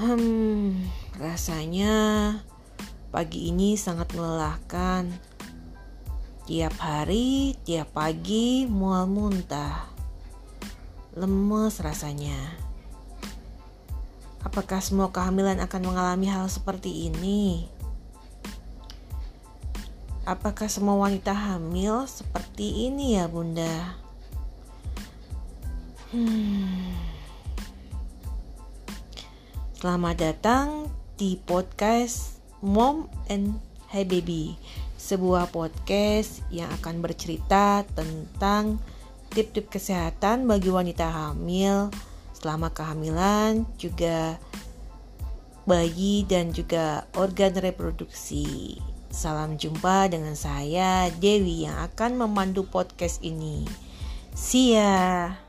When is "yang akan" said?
36.52-37.00, 51.64-52.20